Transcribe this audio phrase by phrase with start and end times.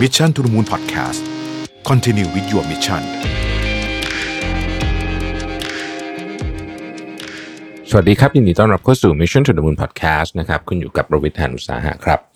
[0.00, 1.20] Mission to the Moon Podcast
[1.90, 3.02] Continue with your mission
[7.90, 12.29] สวัสดีครับ ยินดีต้อนรับเข้าสู่ Mission to the Moon Podcast นะครับ คุณอยู่กับประวิทยานุสาหะครับ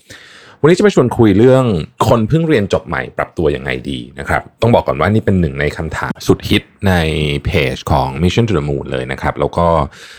[0.67, 1.65] วันนี้จะมาชวนคุยเรื่อง
[2.09, 6.95] คนเพิ่งเรียนจบใหม่ปรับตัวยังไงดีนะครับ ต้องบอกก่อนว่านี่เป็นหนึ่งในคำถามสุดฮิตใน
[7.45, 9.67] เพจของ Mission to the Moon เลยนะครับ แล้วก็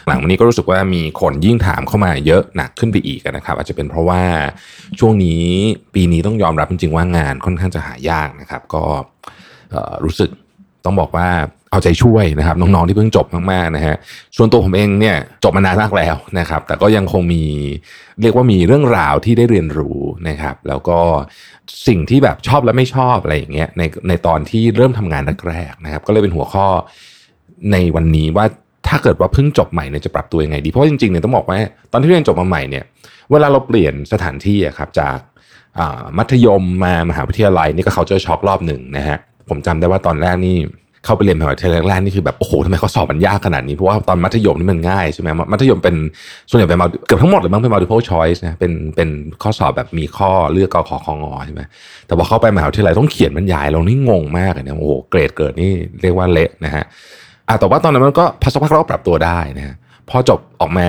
[0.08, 4.22] หลังวันนี้ก็รู้สึกว่ามีคนยิ่งถามเข้ามาเยอะหนักขึ้นไปอีกนะครับ อาจจะเป็นเพราะว่า
[5.00, 5.44] ช่วงนี้
[5.94, 8.84] ปีนี้ต้องยอมรับจริงๆว่างานค่อนข้างจะหายากนะครับ ก็
[10.04, 10.30] รู้สึก
[10.86, 11.30] ต้องบอกว่า
[11.72, 13.96] เอาใจช่วยนะครับน้องๆที่เพิ่งจบมากๆนะฮะ
[14.38, 17.44] ส่วนตัวผมเองเนี่ยจบมานานมากแล้วนะครับ แต่ก็ยังคงมี
[18.22, 21.00] เรียกว่ามีเรื่องราวที่ได้เรียนรู้นะครับ แล้วก็
[21.88, 26.68] สิ่งที่แบบชอบและไม่ชอบอะไรอย่างเงี้ยในในตอนที่เริ่มทำงานแรกๆนะครับ ก็เลยเป็นหัวข้อ
[27.72, 28.46] ในวันนี้ว่า
[28.88, 31.60] ถ้าเกิดว่าเพิ่งจบใหม่เนี่ยจะปรับตัวยังไงดีเพราะจริงๆเนี่ยต้องบอกว่า
[31.92, 32.84] ตอนที่เรียนจบมาใหม่เนี่ย
[33.32, 35.18] เวลาเราเปลี่ยนสถานที่อะครับจาก
[36.18, 39.18] มัธยมมามหาวิทยาลัยนี่ก็เขาเจอช็อกรอบหนึ่งนะฮะ
[39.50, 40.58] ผมจำได้ว่าตอนแรกนี่
[41.06, 45.96] เข้าไปเรียนมหาวิทยาลัยแรกๆนี่คือแบบโอ้โหทำไมเขาสอบมันยากขนาดนี้เพราะว่าตอนมัธยมนี่มันง่ายใช่ไหมมัธยมเป็น
[46.50, 49.10] ส่วนใหญ่เป็น multi- เกือบทั้งหมดเลยมั้งเป็น multiple choice นะเป็นเป็น
[49.42, 51.62] ข้อสอบแบบมีข้อเลือกกขอคองอใช่ไหม
[52.08, 56.84] แต่พอเข้าไปมหาวิทยาลัยต้องเขียนบรรยายเรานี่งงมากเลยนะโอ้โหเกรดเกิดนี่เรียกว่าเละนะฮะ
[57.48, 59.76] อะแต่ว่าตอนนั้นมันก็พอสักพักเราปรับตัวได้นะฮะ
[60.10, 60.88] พอจบออกมา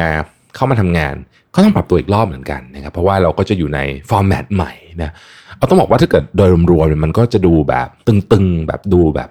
[0.57, 1.15] เข้ามาทำงาน
[1.55, 3.81] ก็ต้องปรับตัวอีกรอบเหมือนกันนะครับเพราะว่าเราก็จะอยู่ใน
[4.11, 5.13] ฟอร์แมตใหม่นะ
[5.57, 9.29] เอาต้องบอกว่าถ้าเกิดโดยรวมๆมันก็จะดูแบบตึงๆแบบดูแบบ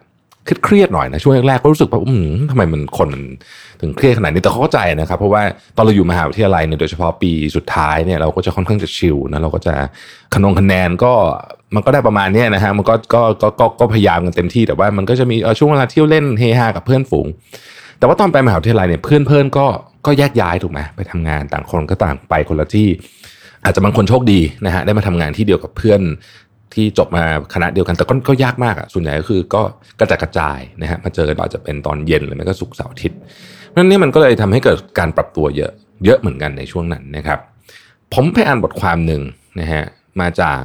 [0.63, 3.23] เครียดๆหน่อยนะช่วงแรกๆก็รู้สึกว่าอืมทำไมมันคนมัน
[3.81, 5.41] ถึงเครียดขนาดนี้แต่เข้าใจนะครับ เพราะว่า
[5.75, 9.73] ตอนเราอยู่มหาวิทยาลัยเนี่ยโดยเฉพาะปีสุดท้ายเนี่ยเราก็จะค่อนข้างจะชิลนะเราก็จะ
[10.33, 11.13] คะนงคะแนนก็
[11.75, 17.27] มันก็ได้ประมาณนี้นะฮะมันก็ก็ก็ก็ก็พยายามกันเต็มที่แต่ว่ามันก็จะมีช่วงเวลาเที่ยวเล่นเฮฮากับเพื่อนฝูง
[17.99, 19.65] แต่ว่าตอนไปมหาวิทยาลัยเนี่ยเพื่อนเพื่อนก็
[20.05, 22.89] ก็แยกย้ายถูกไหมไปทำงานต่างคนก็ต่างไปคนละที่
[23.63, 26.01] อาจจะบางคนโชคดีนะฮะได้มาทำงานที่เดียวกับเพื่อน
[26.75, 27.23] ที่จบมา
[27.53, 29.61] คณะเดียวกันแต่ก็ก็ยากมากอะส่วนใหญ่ก็คือก็
[29.99, 33.19] กระจัดกระจายนะฮะมาเจอกันอาจจะเป็นตอนเย็นหรือไม่ก็ศุกเสาร์อาทิตย์
[33.75, 35.71] นั่นนี่มันก็เลยทำให้เกิดการปรับตัวเยอะ
[36.05, 37.39] เยอะเหมือนกันในช่วงนั้นนะครับ
[38.13, 39.21] ผมไปอ่านบทความหนึ่ง
[39.59, 39.83] นะฮะ
[40.21, 40.61] มาจาก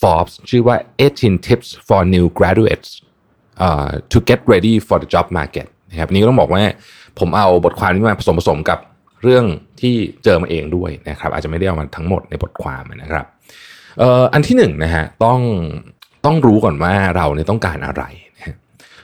[0.00, 0.76] Forbes ชื่อว่า
[1.12, 2.90] 18 tips for new graduates
[3.66, 6.62] uh, to get ready for the job market นะครับนี่ก็ต้องบอกว่า
[7.18, 8.78] ผมเอาบทความนี้มาผสมผสมกับ
[9.22, 9.44] เรื่อง
[9.80, 13.26] ที่เจอมาเองด้วยนะครับ อาจจะไม่ได้เอามาทั้งหมดในบทความนะครับ
[14.02, 15.40] อ่ออันที่หนึ่งนะฮะต้อง
[16.24, 18.04] ต้องรู้ก่อนว่าเราเนี่ยต้องการอะไร
[18.36, 18.54] นะฮะ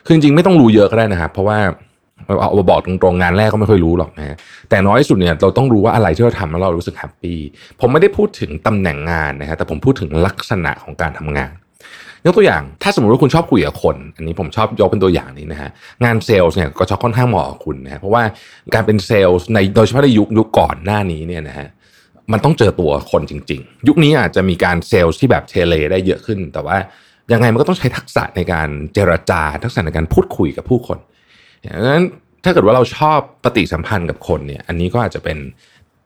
[0.04, 1.58] คือจริงๆไม่ต้องรู้เยอะก็ได้นะครับเพราะว่า
[2.26, 4.36] เอาเอามาบอกตรงๆงานแรกก็ไม่ค่อยรู้หรอกนะฮะ
[4.68, 7.38] แต่น้อยสุดเนี่ยเราต้องรู้ว่าอะไรที่เราทำแล้วเรารู้สึกแฮปปี้
[7.80, 11.52] ผมไม่ได้พูดถึงตำแหน่งงานนะฮะแต่ผมพูดถึงลักษณะของการทำงาน
[12.24, 15.70] ยกตัวอย่างถ้าสมมติว่าคุณชอบคุยกับคน อันนี้ผมชอบยกเป็นตัวอย่างนี้นะฮะ
[16.04, 18.22] งานเซลล์เนี่ยก็ชอบค่อนข้างเหมาะกับคุณนะฮะเพราะว่า
[18.74, 21.68] การเป็นเซลล์ในโดยเฉพาะในยุคยุคก่อนหน้านี้เนี่ยนะฮะ
[22.32, 26.76] มันต้องเจอตัวคนจริง ๆ ยุคนี้อาจจะมีการเซลล์ที่แบบเทเลได้เยอะขึ้น แต่ว่า
[27.32, 30.98] ยังไงมันก็ต้องใช้ทักษะในการเจรจาทักษะในการพูดคุยกับผู้คน
[31.64, 32.04] ดังนั้น
[32.44, 35.38] ถ้าเกิดว่าเราชอบปฏิสัมพันธ์กับคนเนี่ย อันนี้ก็อาจจะเป็น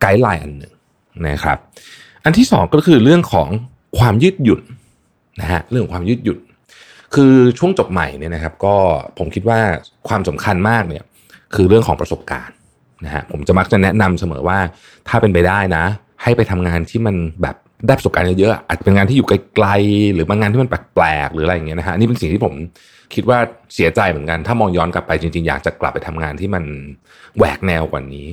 [0.00, 0.72] ไกด์ไลน์อันหนึ่ง
[1.28, 1.58] นะครับ
[2.24, 3.48] อันที่สองก็คือเรื่องของ
[3.98, 4.62] ความยืดหยุ่น
[5.40, 6.40] นะฮะเรื่องของความยืดหยุ่น
[7.14, 8.76] คือช่วงจบใหม่เนี่ยนะครับ ก็
[9.18, 9.60] ผมคิดว่า
[10.08, 11.04] ความสำคัญมากเนี่ย
[11.54, 12.54] คือเรื่องของประสบการณ์
[13.04, 14.58] นะฮะผมจะมักจะแนะนำเสมอว่า
[15.08, 15.84] ถ้าเป็นไปได้นะ
[16.22, 17.56] ให้ไปทำงานที่มันแบบ
[17.86, 22.54] ได้ประสบการณ์เยอะๆอาจจะเป็นงานที่อยู่ไกลๆหรือบางงานที่มันแปลกๆหรืออะไรอย่างเงี้ยนะฮะอันนี่เป็นสิ่งที่ผม
[23.14, 23.38] คิดว่า
[23.74, 26.64] เสียใจเหมือนกัน ถ้ามองย้อนกลับไปจริงๆ อยากจะกลับไปทำงานที่มัน
[27.36, 28.26] แหวกแนวกว่านี้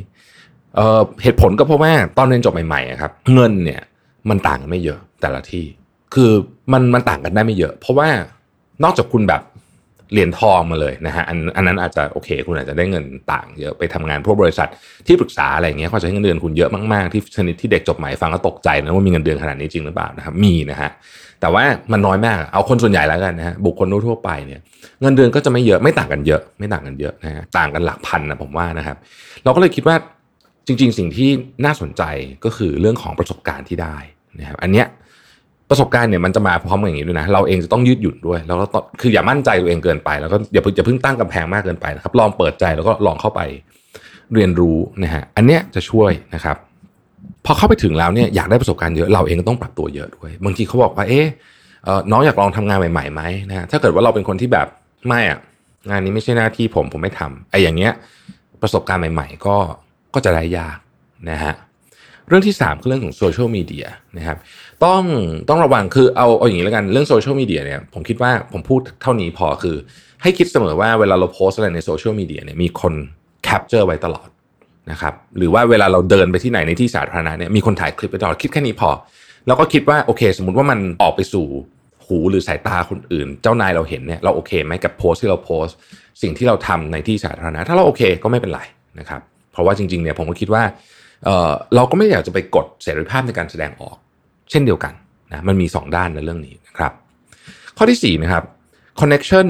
[0.75, 3.81] เเหตุผลก็เพราะว่าตอนเรียนจบใหม่ๆครับ เงินเนี่ย
[4.29, 5.65] มันต่างกันไม่เยอะแต่ละที่
[6.13, 6.31] คือ
[6.73, 8.09] มันมันต่างกันได้ไม่เยอะ เพราะว่า
[8.83, 9.41] นอกจากคุณแบบ
[10.13, 14.69] เหรียญทองมาเลยนะฮะอันอันนั้นอาจจะโอเค คุณอาจจะได้เงินต่างเยอะไปทำงานพวกบริษัท
[15.07, 20.91] ที่ปรึกษาอะไรเงี้ยเขาจะให้เงินเดือนคุณเยอะมากๆที่ชนิดที่เด็กจบใหม่ฟังก็ตกใจนะว่ามีเงินเดือนขนาดนี้จริงหรือเปล่านะครับมีนะฮะ
[21.41, 24.59] แต่ว่ามันน้อยมากเอาคนส่วนใหญ่แล้วกันนะฮะบุคคลทั่วไปเนี่ย
[25.01, 28.97] เงินเดือนก็จะไม่เยอะไม่ต่างกันเยอะไม่ต่างกันเยอะนะฮะต่างกันหลักพันนะผมว่านะครับ
[29.43, 29.95] เราก็เลยคิดว่า
[30.67, 31.29] จริง ๆ สิ่งที่
[31.65, 32.03] น่าสนใจ
[32.45, 33.97] ก็คือเรื่องของประสบการณ์ที่ได้
[34.39, 34.87] นะครับอันเนี้ย
[35.73, 43.41] ประสบการณ์เนี่ยมันจะมาพร้อมกับอย่างนี้ด้วยนะเราเองจะต้องยืดหยุ่นด้วย แล้วก็คืออย่ามั่นใจตัวเองเกินไป แล้วก็อย่าเพิ่งอย่าเพิ่งตั้งกำแพงมากเกินไปนะครับลองเปิดใจแล้วก็ลองเข้าไป
[44.33, 46.57] เรียนรู้นะฮะอันเนี้ยจะช่วยนะครับ
[47.45, 51.25] พอเข้าไปถึงแล้วเนี่ยอยากได้ประสบการณ์เยอะเราเองก็ต้องปรับตัวเยอะด้วยบางทีเขาบอกว่าเอ๊ะ
[51.85, 54.67] เอ๊ะน้องอยากลองทำงานใหม่ๆไหมนะฮะถ้าเกิดว่าเราเป็นคนที่แบบ
[55.07, 55.39] ไม่อะ
[55.89, 57.93] งานนี้ไม่ใช่หน้าที่ผมผมไม่ทำไอ้อย่างเงี้ย
[58.61, 59.57] ประสบการณ์ใหม่ ๆ ก็
[60.13, 60.77] ก็จะได้ยาก
[61.31, 61.53] นะฮะ
[62.27, 63.85] เรื่องที่ 3 คือเรื่องของโซเชียลมีเดีย
[64.17, 64.37] นะครับ
[64.85, 65.03] ต้อง
[65.49, 69.75] ต้องระวังคือเอาเอาอย่างนี้แล้วกันเรื่องโซเชียลมีเดียเนี่ยผมคิดว่าผมพูดเท่านี้พอคือ
[70.21, 72.93] ให้คิดเสมอว่าเวลาเราโพสต์อะไรในโซเชียลมีเดียเนี่ยมีคน
[73.43, 74.27] capture ไว้ตลอด
[74.91, 78.89] นะครับหรือว่าเวลาเราเดินไปที่ไหนในที่สาธารณะเนี่ยมีคนถ่ายคลิปไว้ตลอดคิดแค่นี้พอ
[79.47, 81.45] แล้วก็คิดว่าโอเค สมมติว่ามันออกไปสู่
[82.05, 85.65] หูหรือสายตาคนอื่น เจ้านายเราเห็นเนี่ยเราโอเคไหมกับโพสที่เราโพส
[86.21, 88.61] สิ่งที่เราทำในที่สาธารณะ ถ้าเราโอเคก็ไม่เป็นไร
[88.99, 89.21] นะครับ
[89.51, 90.63] เพราะว่าจริงๆเนี่ยผมก็คิดว่า
[91.23, 93.95] เเราก็ไม่อยากจะไปกดเสรีภาพในการแสดงออก
[94.49, 94.93] เช่นเดียวกัน
[95.31, 96.93] นะมันมี 2 ด้านในเรื่องนี้นะครับ
[97.77, 98.43] ข้อที่4นะครับ
[98.99, 99.47] connection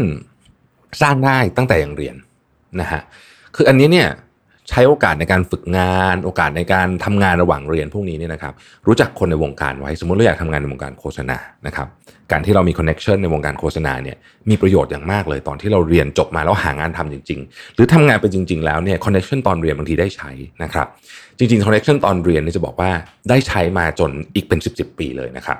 [1.01, 2.15] สร้างได้ตั้งแต่ยังเรียน
[2.81, 3.01] นะฮะ
[3.55, 4.07] คืออันนี้เนี่ย
[4.69, 8.53] ใช้โอกาสในการฝึกงาน โอกาสในการทำงานระหว่างเรียนพวกนี้เนี่ยนะครับ
[8.87, 11.37] รู้จักคนในวงการไว้ สมมติเราอยากทำงานในวงการโฆษณา
[11.67, 11.87] นะครับ
[12.31, 14.17] การที่เรามี connection ในวงการโฆษณาเนี่ย
[14.49, 20.31] มีประโยชน์อย่างมากเลยตอนที่เราเรียนจบมาแล้วหางานทำจริง ๆ หรือทำงานไปจริง ๆ แล้วเนี่ย connection ตอนเรียนบางทีได้ใช้
[20.63, 20.87] นะครับ
[21.37, 22.91] จริงๆ connection ตอนเรียนนี่จะบอกว่า
[23.29, 25.59] ได้ใช้มาจนอีกเป็น 10 ๆ ปีเลยนะครับ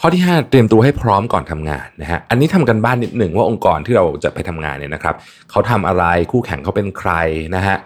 [0.00, 5.14] ข้อที่ 5 เตรียมตัวให้พร้อมก่อนทำงานนะฮะอันนี้ทำการบ้านนิดหนึ่งว่าองค์กรที่เราจะไปทำงานเนี่ยนะครับ
[5.50, 7.12] เขาทำอะไรคู่แข่งเขาเป็นใคร
[7.56, 7.76] นะฮะ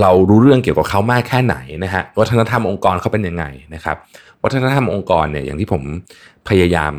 [0.00, 3.44] เรารู้เรื่องเกี่ยวกับเขามากแค่ไหนนะฮะวัฒนธรรมองค์กรเขาเป็นยังไง
[3.74, 3.96] นะครับ
[4.44, 5.82] วัฒนธรรมองค์กรเนี่ยอย่างที่ผม
[6.48, 6.92] พยายาม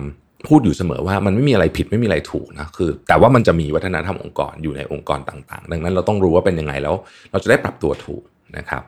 [0.48, 6.96] พูดอยู่เสมอว่ามันไม่มีอะไรผิดไม่มีอะไรถูกนะคือ แต่ว่ามันจะมีวัฒนธรรมองค์กรอยู่ในองค์กรต่างๆ ดังนั้นเราต้องรู้ว่าเป็นยังไงแล้ว
[7.32, 8.24] เราจะได้ปรับตัวถูก
[8.58, 8.82] นะครับ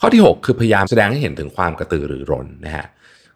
[0.00, 2.86] ข้อที่ 6 คือพยายามแสดงให้เห็นถึงความกระตือรือร้นนะฮะ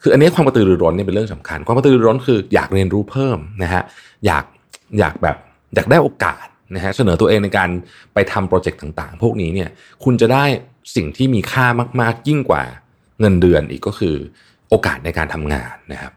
[0.03, 3.83] คืออันนี้ความกระตือรือร้นเนี่ยเป็นเรื่องสำคัญ ความกระตือรือร้นคืออยากเรียนรู้เพิ่มนะฮะ
[4.27, 4.45] อยาก
[4.99, 5.37] อยากแบบ
[5.75, 7.69] อยากได้โอกาสนะฮะเสนอตัวเองในการ
[8.15, 9.69] ไปทำโปรเจกต์ต่างๆ พวกนี้เนี่ย
[10.05, 10.45] คุณจะได้
[10.97, 11.67] สิ่งที่มีค่า
[12.01, 12.63] มากๆ ยิ่งกว่า
[13.21, 14.17] เงินเดือนอีกก็คือ
[14.71, 16.13] โอกาสในการทำงานนะครับ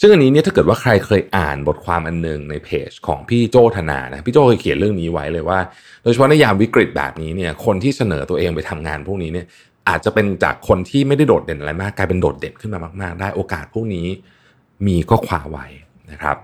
[0.00, 5.58] ซึ่งอันนี้เนี่ยถ้าเกิดว่าใครเคยอ่านบทความอันนึงในเพจของพี่โจธนานะพี่โจเคยเขียนเรื่องนี้ไว้เลยว่า
[6.02, 9.46] โดยเฉพาะในยามวิกฤตแบบนี้เนี่ยคนที่เสนอตัวเองไปทำงานพวกนี้เนี่ย
[9.88, 14.06] อาจจะเป็นจากคนที่ไม่ได้โดดเด่นอะไรมาก กลายเป็นโดดเด่นขึ้นมามาก ๆ ได้โอกาสพวกนี้
[14.86, 15.66] มีก็คว้าไว้
[16.10, 16.36] นะครับ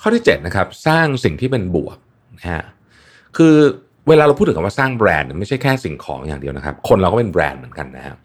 [0.00, 1.96] ข้อที่7นะครับสร้างสิ่งที่เป็นบวก
[2.36, 2.62] นะฮะ
[3.36, 3.54] คือ
[4.08, 8.16] เวลาเราพูดถึงคำว่าสร้างแบรนด์ไม่ใช่แค่สิ่งของอย่างเดียวนะครับ คนเราก็เป็นแบรนด์เหมือนกันนะครับ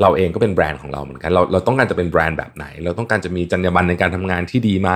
[0.00, 4.90] เราเองก็เป็นแบรนด์ของเราเหมือนกันเราเราต้องการจะเป็นแบรนด์แบบไหน เราต้องการจะมีจรรยาบรรณในการทำงานที่ดีไหม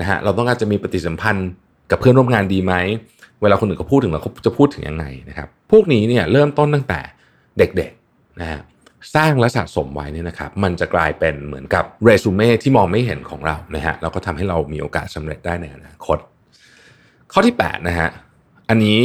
[0.00, 1.48] นะฮะเราต้องการจะมีปฏิสัมพันธ์
[1.90, 2.74] กับเพื่อนร่วมงานดีไหม
[3.42, 7.00] เวลาคนอื่นเขาพูดถึงเราเขาจะพูดถึงยังไงนะครับ พวกนี้เนี่ยเริ่มต้นตั้งแต่
[7.58, 7.90] เด็ก
[8.40, 8.60] นะฮะ
[9.14, 16.18] สร้างและสะสมไว้นี่นะครับมันจะกลายเป็นเหมือนกับเรซูเม่ที่มองไม่เห็นของเรานะฮะแล้วก็ทำให้เรามีโอกาสสำเร็จได้ในอนาคต
[17.32, 18.08] ข้อที่8นะฮะ
[18.70, 18.98] อันนี้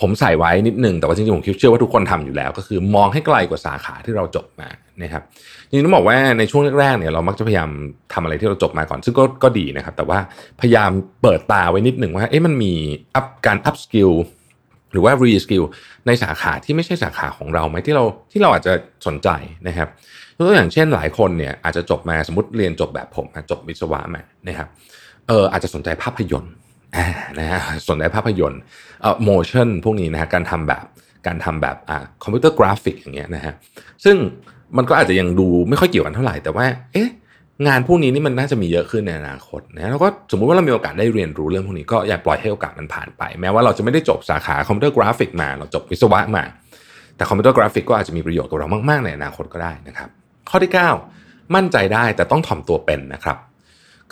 [0.00, 4.68] ผมใส่ไว้นิดนึงแต่ว่าจริงๆผมคิดเชื่อว่าทุกคนทำอยู่แล้ว ก็คือมองให้ไกลกว่าสาขาที่เราจบมา
[5.02, 5.22] นะครับ
[5.68, 7.70] จริงๆต้องบอกว่าในช่วงแรกๆเนี่ยเรามักจะพยายาม
[8.12, 10.18] ทำอะไรที่เราจบมาก่อน ซึ่งก็ก็ดีนะครับ แต่ว่า
[10.60, 10.90] พยายาม
[11.22, 12.72] เปิดตาไว้นิดหนึ่งว่าเอ๊ะมันมี
[13.14, 14.10] up การ upskill
[14.94, 15.64] หรือว่า reskill
[16.06, 18.72] ในสาขาที่ไม่ใช่สาขาของเราไหมที่เราที่เราอาจจะ
[19.06, 19.28] สนใจ
[19.68, 19.88] นะครับ
[20.36, 24.68] ตัวอย่างเช่นหลายคนเนี่ยอาจจะจบมาสมมติเรียนจบแบบผมจบวิศวะมานะครับ
[25.28, 26.52] เอออาจจะสนใจภาพยนตร์
[27.38, 28.60] นะฮะสนใจภาพยนตร์
[29.00, 30.84] เอ่อ motion พวกนี้นะฮะการทำแบบ
[31.26, 33.54] การทำแบบอ่าคอมพิวเตอร์กราฟิกอย่างเงี้ยนะฮะ
[34.04, 34.16] ซึ่ง
[34.76, 37.08] มันก็อาจจะยังดูไม่ค่อยเกี่ยวกันเท่าไหร่แต่ว่าเอ๊ะ
[37.66, 46.44] งานพวกนี้นี่มันน่าจะมีเยอะขึ้นในอนาคตนะแล้วก็สมมุติว่าเรามีโอกาสได้เรียนรู้เรื่องพวกนี้ก็อย่าปล่อยให้โอกาสมันผ่านไป แม้ว่าเราจะไม่ได้จบสาขาคอมพิวเตอร์กราฟิกมา เราจบวิศวะมา
[47.16, 50.08] แต่คอมพิวเตอร์กราฟิกก็อาจจะมีประโยชน์กับเรามากๆในอนาคตก็ได้นะครับ
[50.50, 50.72] ข้อที่
[51.12, 53.36] 9 มั่นใจได้แต่ต้องถ่อมตัวเป็นนะครับ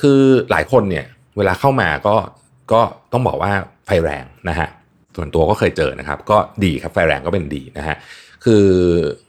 [0.00, 1.06] คือหลายคนเนี่ย
[1.36, 2.16] เวลาเข้ามาก็
[2.72, 2.80] ก็
[3.12, 3.52] ต้องบอกว่า
[3.86, 4.68] ไฟแรงนะฮะ
[5.16, 7.96] ส่วนตัวก็เคยเจอนะครับ ก็ดีครับไฟแรงก็เป็นดีนะฮะ
[8.44, 8.64] คือ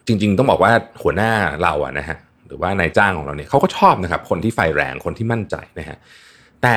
[0.07, 0.71] จริง ๆ ต้องบอกว่า
[1.01, 1.31] หัวหน้า
[1.63, 2.18] เราอะนะฮะ
[2.48, 5.98] หรือว่านายจ้างของเราเนี่ยเขาก็ชอบนะครับ คนที่ไฟแรงคนที่มั่นใจนะฮะ
[6.62, 6.75] แต่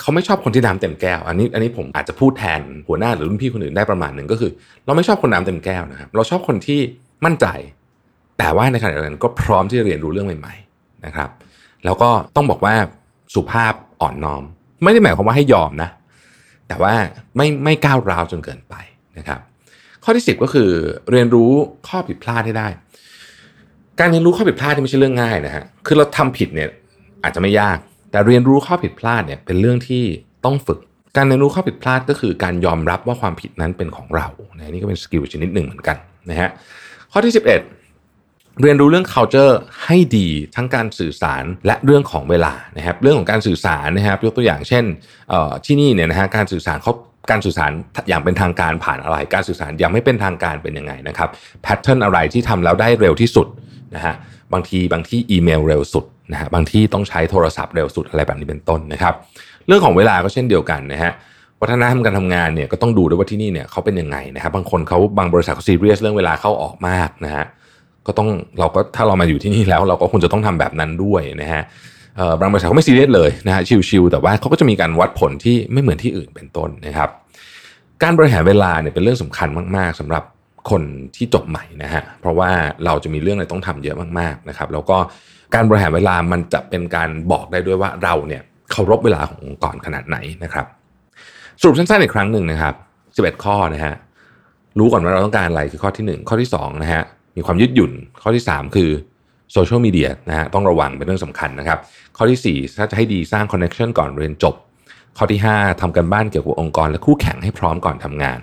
[0.00, 4.50] เขาไม่ชอบคนที่น้ำเต็มแก้ว อันนี้อันนี้ผมอาจจะพูดแทนหัวหน้าหรือรุ่นพี่คนอื่นได้ประมาณหนึ่งก็คือ
[4.84, 6.80] เราไม่ชอบคนน้ำเต็มแก้วนะครับ เราชอบคนที่
[7.24, 7.46] มั่นใจ
[8.38, 11.30] แต่ว่าในขณะเดียวกันก็พร้อมที่จะเรียนรู้เรื่องใหม่ๆนะครับ
[11.84, 12.74] แล้วก็ต้องบอกว่า
[13.34, 14.42] สุภาพอ่อนน้อม
[14.82, 15.90] ไม่ได้หมายความว่าให้ยอมนะ
[16.68, 16.94] แต่ว่า
[17.36, 18.74] ไม่ไม่ก้าวร้าวจนเกินไป
[19.18, 19.40] นะครับ
[20.04, 20.70] ข้อที่ 10 ก็คือ
[21.10, 21.50] เรียนรู้
[21.88, 22.68] ข้อผิดพลาดให้ได้
[24.00, 26.68] การเรียนรู้ข้อผิดพลาดที่ไม่ใช่เรื่องง่ายนะฮะ คือเราทำผิดเนี่ย
[27.22, 27.78] อาจจะไม่ยาก
[28.10, 30.04] แต่เรียนรู้ข้อผิดพลาดเนี่ยเป็นเรื่องที่
[30.44, 30.78] ต้องฝึก
[31.16, 35.96] การเรียนรู้ข้อผิดพลาดก็คือการยอมรับว่าความผิดนั้นเป็นของเรานะนี่ก็เป็น skill ชนิดหนึ่งเหมือนกัน
[36.30, 36.50] นะฮะ
[37.12, 37.44] ข้อที่ 11
[38.62, 39.54] เรียนรู้เรื่อง culture
[39.84, 44.84] ให้ดีทั้งการสื่อสารและเรื่องของเวลานะครับ เรื่องของการสื่อสารนะครับ ยกตัวอย่างเช่น
[45.66, 46.92] ที่นี่เนี่ยนะฮะการสื่อสารเขา
[47.30, 47.72] การสื่อสาร
[48.08, 51.28] อย่างเป็นทางการผ่านอะไร การสื่อสารอย่างไม่เป็นทางการเป็นยังไงนะครับ
[51.62, 53.46] pattern อะไรที่ทำแล้วได้เร็วที่สุด
[53.94, 54.14] นะฮะ
[54.52, 59.14] บางทีบางที่อีเมลเร็วสุดนะฮะบางที่ต้องใช้โทรศัพท์เร็วสุดอะไรแบบนี้เป็นต้นนะครับ
[59.66, 61.12] เรื่องของเวลาก็เช่นเดียวกันนะฮะ
[61.60, 67.44] วัฒนธรรมการทำงานเนี่ยก็ต้องดูด้วยว่าที่นี่เนี่ยเขาเป็นยังไงนะครับบางคนเขาบางบริษัทเขาซีเรียสเรื่องเวลาเข้าออกมากนะฮะ
[68.06, 68.28] ก็ต้อง
[68.60, 71.62] เราก็ถ้าเรามาอยู่ที่นี่แล้ว เราก็ควรจะต้องทำแบบนั้นด้วยนะฮะ
[72.40, 77.10] บางบริษัทเขาไม่ซีเรียสเลยนะฮะชิวๆแต่ว่าเขาก็จะมีการวัดผลที่ไม่เหมือนที่อื่นเป็นต้นนะครับ
[78.02, 80.24] การบริหารเวลาเนี่ยเป็นเรื่องสำคัญมาก ๆสำหรับ
[80.70, 80.82] คน
[81.16, 82.50] ที่จบใหม่นะฮะเพราะว่า
[82.84, 84.98] เราจะมีเรื่องอะไรต้องทำเยอะมากๆนะครับ แล้วก็
[85.54, 90.66] การบริหารเวลามันจะเป็นการบอกได้ด้วยว่าเราเนี่ยเคารพเวลาขององค์กรขนาดไหนนะครับ
[91.60, 92.74] สรุปสั้นๆอีกครั้งหนึ่งนะครับ
[93.10, 93.94] 11 ข้อนะฮะ
[94.78, 97.02] รู้ก่อนว่าเราต้องการอะไรคือข้อที่ 1 ข้อที่2นะฮะ
[97.36, 98.90] มีความยืดหยุ่นข้อที่ 3 คือ
[99.52, 101.78] โซเชียลมีเดียนะฮะต้องระวังเป็นเรื่องสำคัญนะครับ
[102.16, 104.54] ข้อที่ 4 ถ้าจะให้ดีสร้างคอนเนคชันก่อนเรียนจบ
[105.16, 108.38] ข้อที่ 5ทำกันบ้านเกี่ยวกับองค์กร และคู่แข่งให้พร้อมก่อนทำงาน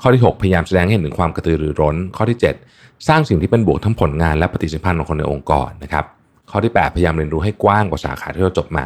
[0.00, 2.38] ข้อที่ 6 พยายามแสดงให้เห็นถึงความกระตือรือร้น ข้อที่
[2.72, 6.04] 7 สร้างสิ่งที่เป็นบวกทั้งผลงานและปฏิสัมพันธ์ของคนในองค์กรนะครับ
[6.50, 8.84] ข้อที่ 8 พยายามเรียนรู้ให้กว้างกว่าสาขาที่เราจบมา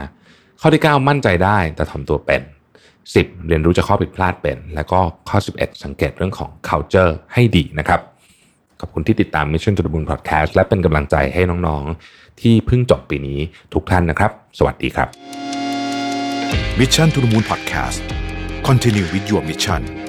[0.60, 2.42] ข้อที่ 9 มั่นใจได้แต่ทำตัวเป็น
[2.94, 8.00] 10 เรียนรู้จากข้อผิดพลาดเป็น และก็ข้อ 11 สังเกตเรื่องของ culture ให้ดีนะครับ
[8.80, 13.38] ขอบคุณที่ติดตาม Mission to the Moon Podcast และเป็นกำลังใจให้น้องๆ ที่เพิ่งจบปีนี้
[13.74, 15.08] ทุกท่านนะครับ สวัสดีครับ
[16.78, 18.00] Mission to the Moon Podcast
[18.68, 20.05] Continue with your mission